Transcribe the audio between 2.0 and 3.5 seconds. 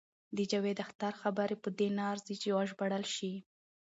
ارزي چې وژباړل شي.